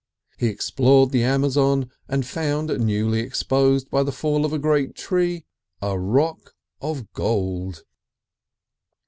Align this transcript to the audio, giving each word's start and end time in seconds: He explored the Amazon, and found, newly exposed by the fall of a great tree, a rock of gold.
He 0.39 0.47
explored 0.47 1.11
the 1.11 1.23
Amazon, 1.23 1.91
and 2.07 2.25
found, 2.25 2.75
newly 2.83 3.19
exposed 3.19 3.91
by 3.91 4.01
the 4.01 4.11
fall 4.11 4.45
of 4.45 4.51
a 4.51 4.57
great 4.57 4.95
tree, 4.95 5.45
a 5.79 5.95
rock 5.95 6.55
of 6.81 7.13
gold. 7.13 7.83